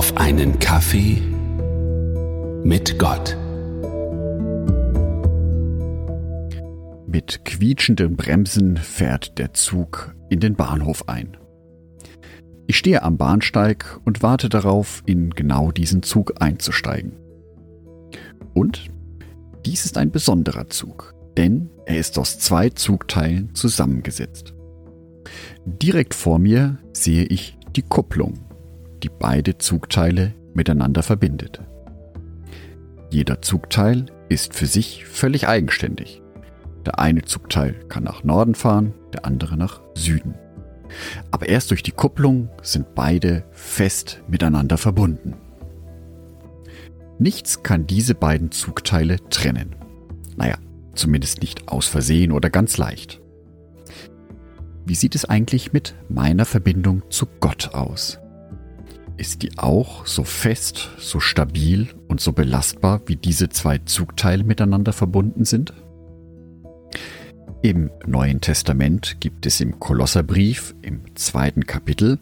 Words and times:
auf 0.00 0.16
einen 0.16 0.58
Kaffee 0.58 1.20
mit 2.64 2.98
Gott. 2.98 3.36
Mit 7.06 7.44
quietschenden 7.44 8.16
Bremsen 8.16 8.78
fährt 8.78 9.36
der 9.36 9.52
Zug 9.52 10.14
in 10.30 10.40
den 10.40 10.54
Bahnhof 10.54 11.06
ein. 11.06 11.36
Ich 12.66 12.78
stehe 12.78 13.02
am 13.02 13.18
Bahnsteig 13.18 14.00
und 14.06 14.22
warte 14.22 14.48
darauf, 14.48 15.02
in 15.04 15.32
genau 15.32 15.70
diesen 15.70 16.02
Zug 16.02 16.32
einzusteigen. 16.40 17.12
Und 18.54 18.86
dies 19.66 19.84
ist 19.84 19.98
ein 19.98 20.10
besonderer 20.10 20.70
Zug, 20.70 21.14
denn 21.36 21.68
er 21.84 21.98
ist 21.98 22.18
aus 22.18 22.38
zwei 22.38 22.70
Zugteilen 22.70 23.54
zusammengesetzt. 23.54 24.54
Direkt 25.66 26.14
vor 26.14 26.38
mir 26.38 26.78
sehe 26.94 27.24
ich 27.24 27.58
die 27.76 27.82
Kupplung, 27.82 28.49
die 29.02 29.08
beide 29.08 29.58
Zugteile 29.58 30.34
miteinander 30.54 31.02
verbindet. 31.02 31.60
Jeder 33.10 33.42
Zugteil 33.42 34.06
ist 34.28 34.54
für 34.54 34.66
sich 34.66 35.04
völlig 35.04 35.48
eigenständig. 35.48 36.22
Der 36.86 36.98
eine 36.98 37.22
Zugteil 37.22 37.74
kann 37.88 38.04
nach 38.04 38.24
Norden 38.24 38.54
fahren, 38.54 38.94
der 39.12 39.24
andere 39.24 39.56
nach 39.56 39.80
Süden. 39.94 40.34
Aber 41.30 41.48
erst 41.48 41.70
durch 41.70 41.82
die 41.82 41.92
Kupplung 41.92 42.48
sind 42.62 42.94
beide 42.94 43.44
fest 43.52 44.22
miteinander 44.28 44.78
verbunden. 44.78 45.34
Nichts 47.18 47.62
kann 47.62 47.86
diese 47.86 48.14
beiden 48.14 48.50
Zugteile 48.50 49.16
trennen. 49.28 49.76
Naja, 50.36 50.56
zumindest 50.94 51.42
nicht 51.42 51.68
aus 51.68 51.86
Versehen 51.86 52.32
oder 52.32 52.48
ganz 52.48 52.78
leicht. 52.78 53.20
Wie 54.86 54.94
sieht 54.94 55.14
es 55.14 55.26
eigentlich 55.26 55.72
mit 55.72 55.94
meiner 56.08 56.44
Verbindung 56.44 57.02
zu 57.10 57.26
Gott 57.40 57.74
aus? 57.74 58.18
Ist 59.20 59.42
die 59.42 59.58
auch 59.58 60.06
so 60.06 60.24
fest, 60.24 60.88
so 60.96 61.20
stabil 61.20 61.88
und 62.08 62.22
so 62.22 62.32
belastbar, 62.32 63.02
wie 63.04 63.16
diese 63.16 63.50
zwei 63.50 63.76
Zugteile 63.76 64.44
miteinander 64.44 64.94
verbunden 64.94 65.44
sind? 65.44 65.74
Im 67.60 67.90
Neuen 68.06 68.40
Testament 68.40 69.18
gibt 69.20 69.44
es 69.44 69.60
im 69.60 69.78
Kolosserbrief 69.78 70.74
im 70.80 71.02
zweiten 71.16 71.66
Kapitel 71.66 72.18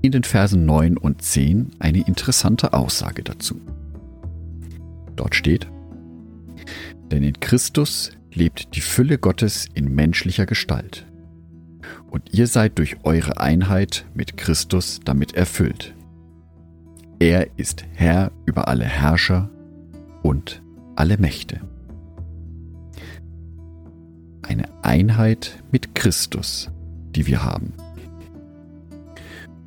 in 0.00 0.10
den 0.10 0.24
Versen 0.24 0.66
9 0.66 0.96
und 0.96 1.22
10 1.22 1.76
eine 1.78 2.04
interessante 2.08 2.72
Aussage 2.72 3.22
dazu. 3.22 3.60
Dort 5.14 5.36
steht, 5.36 5.68
denn 7.12 7.22
in 7.22 7.38
Christus 7.38 8.10
lebt 8.34 8.74
die 8.74 8.80
Fülle 8.80 9.16
Gottes 9.16 9.68
in 9.74 9.94
menschlicher 9.94 10.46
Gestalt. 10.46 11.06
Und 12.10 12.34
ihr 12.34 12.48
seid 12.48 12.80
durch 12.80 12.96
eure 13.04 13.38
Einheit 13.40 14.06
mit 14.12 14.36
Christus 14.36 14.98
damit 15.04 15.34
erfüllt. 15.34 15.94
Er 17.22 17.56
ist 17.56 17.84
Herr 17.92 18.32
über 18.46 18.66
alle 18.66 18.84
Herrscher 18.84 19.48
und 20.24 20.60
alle 20.96 21.18
Mächte. 21.18 21.60
Eine 24.42 24.64
Einheit 24.82 25.62
mit 25.70 25.94
Christus, 25.94 26.68
die 27.14 27.28
wir 27.28 27.44
haben. 27.44 27.74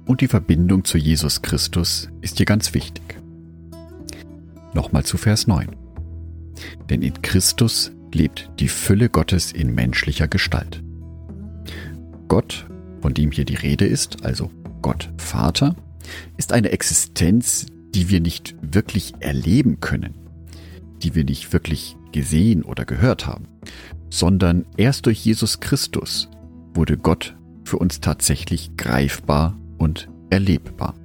Und 0.06 0.20
die 0.20 0.28
Verbindung 0.28 0.84
zu 0.84 0.98
Jesus 0.98 1.44
Christus 1.44 2.10
ist 2.20 2.36
hier 2.36 2.46
ganz 2.46 2.74
wichtig. 2.74 3.22
Nochmal 4.74 5.06
zu 5.06 5.16
Vers 5.18 5.48
9. 5.48 5.74
Denn 6.90 7.02
in 7.02 7.22
Christus 7.22 7.94
lebt 8.14 8.52
die 8.60 8.68
Fülle 8.68 9.08
Gottes 9.08 9.54
in 9.54 9.74
menschlicher 9.74 10.28
Gestalt. 10.28 10.84
Gott, 12.28 12.68
von 13.00 13.14
dem 13.14 13.32
hier 13.32 13.46
die 13.46 13.56
Rede 13.56 13.86
ist, 13.86 14.26
also 14.26 14.52
Gott 14.82 15.10
Vater, 15.16 15.78
ist 16.38 16.52
eine 16.54 16.72
Existenz, 16.72 17.66
die 17.94 18.10
wir 18.10 18.20
nicht 18.20 18.56
wirklich 18.62 19.14
erleben 19.20 19.80
können, 19.80 20.14
die 21.02 21.16
wir 21.16 21.24
nicht 21.24 21.54
wirklich 21.54 21.96
gesehen 22.12 22.64
oder 22.64 22.86
gehört 22.86 23.26
haben, 23.28 23.48
sondern 24.10 24.66
erst 24.78 25.06
durch 25.06 25.24
Jesus 25.24 25.60
Christus 25.60 26.30
wurde 26.74 26.98
Gott 26.98 27.36
für 27.64 27.78
uns 27.78 28.00
tatsächlich 28.00 28.78
greifbar 28.78 29.58
und 29.78 30.10
erlebbar. 30.30 30.96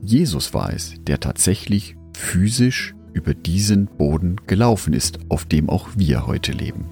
Jesus 0.00 0.52
war 0.52 0.72
es, 0.72 0.94
der 1.06 1.20
tatsächlich 1.20 1.96
physisch 2.16 2.94
über 3.12 3.34
diesen 3.34 3.86
Boden 3.86 4.36
gelaufen 4.46 4.92
ist, 4.92 5.20
auf 5.28 5.44
dem 5.44 5.70
auch 5.70 5.90
wir 5.96 6.26
heute 6.26 6.52
leben. 6.52 6.86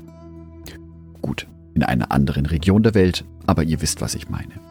Gut, 1.20 1.46
in 1.74 1.82
einer 1.82 2.12
anderen 2.12 2.46
Region 2.46 2.82
der 2.82 2.94
Welt, 2.94 3.24
aber 3.46 3.64
ihr 3.64 3.82
wisst, 3.82 4.00
was 4.00 4.14
ich 4.14 4.28
meine. 4.28 4.69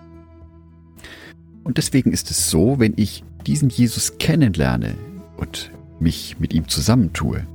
Und 1.64 1.78
deswegen 1.78 2.12
ist 2.12 2.32
es 2.32 2.50
so, 2.50 2.80
wenn 2.80 2.94
ich 2.96 3.24
diesen 3.46 3.70
Jesus 3.70 4.18
kennenlerne 4.18 4.96
und 5.38 5.72
mich 6.00 6.40
mit 6.40 6.54
ihm 6.54 6.68
zusammentue, 6.68 7.46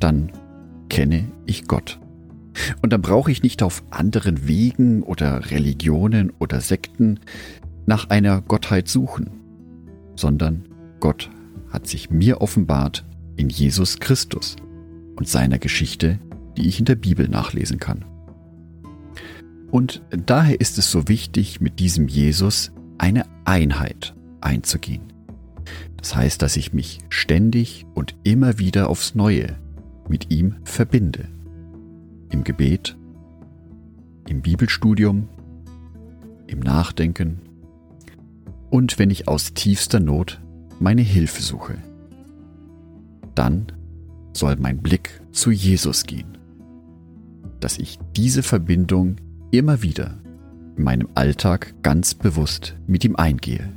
dann 0.00 0.32
kenne 0.88 1.24
ich 1.46 1.66
Gott. 1.66 1.98
Und 2.82 2.92
dann 2.92 3.02
brauche 3.02 3.30
ich 3.30 3.42
nicht 3.42 3.62
auf 3.62 3.82
anderen 3.90 4.48
Wegen 4.48 5.02
oder 5.02 5.50
Religionen 5.50 6.32
oder 6.38 6.60
Sekten 6.60 7.20
nach 7.86 8.10
einer 8.10 8.42
Gottheit 8.42 8.88
suchen, 8.88 9.30
sondern 10.16 10.64
Gott 11.00 11.30
hat 11.70 11.86
sich 11.86 12.10
mir 12.10 12.40
offenbart 12.40 13.04
in 13.36 13.48
Jesus 13.48 14.00
Christus 14.00 14.56
und 15.16 15.28
seiner 15.28 15.58
Geschichte, 15.58 16.18
die 16.56 16.68
ich 16.68 16.78
in 16.80 16.84
der 16.84 16.96
Bibel 16.96 17.28
nachlesen 17.28 17.78
kann. 17.78 18.04
Und 19.70 20.02
daher 20.10 20.60
ist 20.60 20.78
es 20.78 20.90
so 20.90 21.08
wichtig, 21.08 21.60
mit 21.60 21.78
diesem 21.78 22.08
Jesus 22.08 22.72
eine 22.98 23.24
Einheit 23.44 24.14
einzugehen. 24.40 25.12
Das 25.96 26.14
heißt, 26.14 26.42
dass 26.42 26.56
ich 26.56 26.72
mich 26.72 26.98
ständig 27.08 27.86
und 27.94 28.14
immer 28.22 28.58
wieder 28.58 28.88
aufs 28.88 29.14
Neue 29.14 29.56
mit 30.08 30.30
ihm 30.30 30.56
verbinde. 30.64 31.28
Im 32.30 32.44
Gebet, 32.44 32.96
im 34.28 34.42
Bibelstudium, 34.42 35.28
im 36.46 36.60
Nachdenken 36.60 37.40
und 38.70 38.98
wenn 38.98 39.10
ich 39.10 39.28
aus 39.28 39.54
tiefster 39.54 40.00
Not 40.00 40.40
meine 40.78 41.02
Hilfe 41.02 41.42
suche. 41.42 41.78
Dann 43.34 43.66
soll 44.32 44.56
mein 44.56 44.78
Blick 44.78 45.20
zu 45.32 45.50
Jesus 45.50 46.04
gehen, 46.04 46.38
dass 47.60 47.78
ich 47.78 47.98
diese 48.16 48.42
Verbindung 48.42 49.16
immer 49.50 49.82
wieder 49.82 50.18
in 50.78 50.84
meinem 50.84 51.08
Alltag 51.14 51.74
ganz 51.82 52.14
bewusst 52.14 52.76
mit 52.86 53.04
ihm 53.04 53.16
eingehe. 53.16 53.72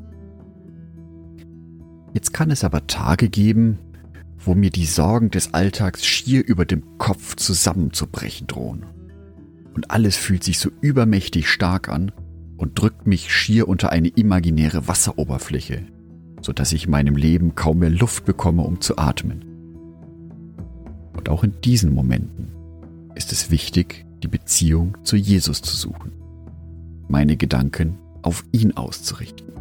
Jetzt 2.14 2.34
kann 2.34 2.52
es 2.52 2.64
aber 2.64 2.88
Tage 2.88 3.30
geben, 3.30 3.80
wo 4.38 4.54
mir 4.56 4.70
die 4.70 4.86
Sorgen 4.86 5.32
des 5.32 5.54
Alltags 5.54 6.06
schier 6.06 6.46
über 6.46 6.66
dem 6.66 6.98
Kopf 6.98 7.36
zusammenzubrechen 7.36 8.48
drohen. 8.48 8.86
Und 9.74 9.92
alles 9.92 10.18
fühlt 10.18 10.44
sich 10.44 10.60
so 10.60 10.70
übermächtig 10.82 11.50
stark 11.50 11.90
an 11.90 12.12
und 12.58 12.80
drückt 12.80 13.08
mich 13.08 13.34
schier 13.34 13.68
unter 13.68 13.92
eine 13.92 14.10
imaginäre 14.10 14.88
Wasseroberfläche, 14.88 15.84
so 16.42 16.54
dass 16.54 16.74
ich 16.74 16.86
in 16.86 16.92
meinem 16.92 17.16
Leben 17.16 17.56
kaum 17.56 17.80
mehr 17.80 17.90
Luft 17.90 18.26
bekomme, 18.26 18.64
um 18.64 18.82
zu 18.82 18.98
atmen. 18.98 19.46
Und 21.14 21.30
auch 21.30 21.44
in 21.44 21.62
diesen 21.62 21.94
Momenten 21.94 22.52
ist 23.16 23.32
es 23.32 23.52
wichtig, 23.52 24.06
die 24.24 24.28
Beziehung 24.28 24.98
zu 25.04 25.16
Jesus 25.16 25.62
zu 25.62 25.76
suchen 25.76 26.21
meine 27.12 27.38
Gedanken 27.38 27.98
auf 28.22 28.44
ihn 28.52 28.76
auszurichten. 28.78 29.52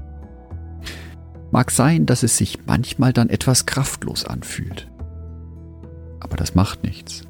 Mag 1.51 1.71
sein, 1.71 2.07
dass 2.07 2.23
es 2.23 2.37
sich 2.37 2.61
manchmal 2.67 3.13
dann 3.13 3.29
etwas 3.29 3.67
kraftlos 3.67 4.25
anfühlt. 4.25 4.91
Aber 6.21 6.37
das 6.37 6.55
macht 6.55 6.85
nichts. 6.85 7.23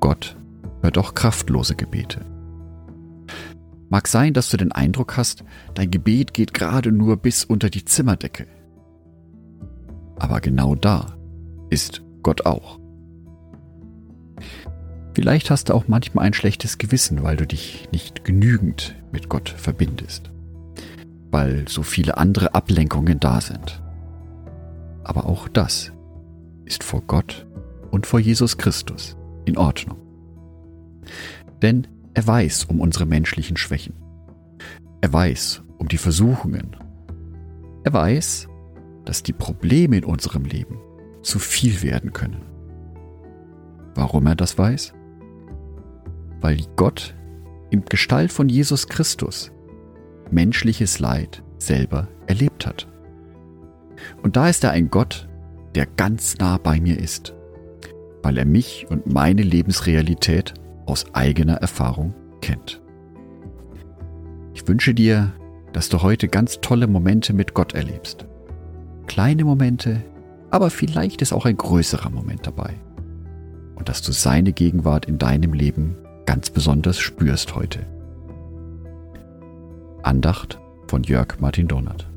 Gott 0.00 0.36
hört 0.80 0.98
auch 0.98 1.14
kraftlose 1.14 1.76
Gebete. 1.76 2.24
Mag 3.88 4.08
sein, 4.08 4.32
dass 4.32 4.48
du 4.48 4.56
den 4.56 4.72
Eindruck 4.72 5.16
hast, 5.16 5.44
dein 5.74 5.90
Gebet 5.90 6.34
geht 6.34 6.54
gerade 6.54 6.90
nur 6.90 7.16
bis 7.18 7.44
unter 7.44 7.70
die 7.70 7.84
Zimmerdecke. 7.84 8.46
Aber 10.18 10.40
genau 10.40 10.74
da 10.74 11.14
ist 11.70 12.02
Gott 12.22 12.46
auch. 12.46 12.81
Vielleicht 15.14 15.50
hast 15.50 15.68
du 15.68 15.74
auch 15.74 15.88
manchmal 15.88 16.24
ein 16.24 16.32
schlechtes 16.32 16.78
Gewissen, 16.78 17.22
weil 17.22 17.36
du 17.36 17.46
dich 17.46 17.88
nicht 17.92 18.24
genügend 18.24 18.94
mit 19.12 19.28
Gott 19.28 19.50
verbindest, 19.50 20.30
weil 21.30 21.68
so 21.68 21.82
viele 21.82 22.16
andere 22.16 22.54
Ablenkungen 22.54 23.20
da 23.20 23.40
sind. 23.40 23.82
Aber 25.04 25.26
auch 25.26 25.48
das 25.48 25.92
ist 26.64 26.82
vor 26.82 27.02
Gott 27.02 27.46
und 27.90 28.06
vor 28.06 28.20
Jesus 28.20 28.56
Christus 28.56 29.16
in 29.44 29.58
Ordnung. 29.58 29.98
Denn 31.60 31.86
er 32.14 32.26
weiß 32.26 32.64
um 32.64 32.80
unsere 32.80 33.04
menschlichen 33.04 33.56
Schwächen. 33.56 33.94
Er 35.02 35.12
weiß 35.12 35.62
um 35.78 35.88
die 35.88 35.98
Versuchungen. 35.98 36.76
Er 37.84 37.92
weiß, 37.92 38.48
dass 39.04 39.22
die 39.22 39.32
Probleme 39.32 39.98
in 39.98 40.04
unserem 40.04 40.44
Leben 40.44 40.78
zu 41.22 41.38
viel 41.38 41.82
werden 41.82 42.12
können. 42.12 42.42
Warum 43.94 44.26
er 44.26 44.36
das 44.36 44.56
weiß? 44.56 44.94
Weil 46.42 46.58
Gott 46.76 47.14
in 47.70 47.84
Gestalt 47.86 48.32
von 48.32 48.48
Jesus 48.48 48.86
Christus 48.88 49.50
menschliches 50.30 50.98
Leid 50.98 51.42
selber 51.58 52.08
erlebt 52.26 52.66
hat. 52.66 52.86
Und 54.22 54.36
da 54.36 54.48
ist 54.48 54.64
er 54.64 54.72
ein 54.72 54.90
Gott, 54.90 55.28
der 55.74 55.86
ganz 55.86 56.36
nah 56.38 56.58
bei 56.58 56.80
mir 56.80 56.98
ist, 56.98 57.34
weil 58.22 58.36
er 58.36 58.44
mich 58.44 58.86
und 58.90 59.06
meine 59.06 59.42
Lebensrealität 59.42 60.54
aus 60.86 61.06
eigener 61.14 61.54
Erfahrung 61.56 62.14
kennt. 62.40 62.82
Ich 64.54 64.66
wünsche 64.68 64.94
dir, 64.94 65.32
dass 65.72 65.88
du 65.88 66.02
heute 66.02 66.28
ganz 66.28 66.60
tolle 66.60 66.86
Momente 66.86 67.32
mit 67.32 67.54
Gott 67.54 67.74
erlebst. 67.74 68.26
Kleine 69.06 69.44
Momente, 69.44 70.02
aber 70.50 70.70
vielleicht 70.70 71.22
ist 71.22 71.32
auch 71.32 71.46
ein 71.46 71.56
größerer 71.56 72.10
Moment 72.10 72.46
dabei. 72.46 72.74
Und 73.74 73.88
dass 73.88 74.02
du 74.02 74.12
seine 74.12 74.52
Gegenwart 74.52 75.06
in 75.06 75.18
deinem 75.18 75.54
Leben 75.54 75.96
ganz 76.26 76.50
besonders 76.50 76.98
spürst 76.98 77.54
heute. 77.54 77.86
Andacht 80.02 80.58
von 80.88 81.02
Jörg 81.02 81.38
Martin 81.40 81.68
Donat. 81.68 82.08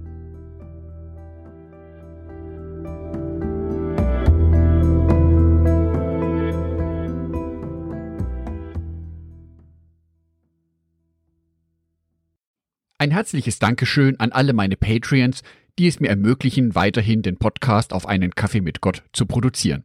Ein 12.97 13.11
herzliches 13.11 13.59
Dankeschön 13.59 14.19
an 14.19 14.31
alle 14.31 14.53
meine 14.53 14.77
Patreons, 14.77 15.43
die 15.77 15.87
es 15.87 15.99
mir 15.99 16.09
ermöglichen, 16.09 16.73
weiterhin 16.73 17.21
den 17.21 17.37
Podcast 17.37 17.93
auf 17.93 18.07
einen 18.07 18.33
Kaffee 18.33 18.61
mit 18.61 18.81
Gott 18.81 19.03
zu 19.13 19.25
produzieren. 19.27 19.83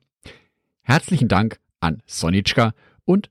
Herzlichen 0.83 1.29
Dank 1.29 1.61
an 1.81 2.03
Sonitschka 2.07 2.73
und 3.05 3.31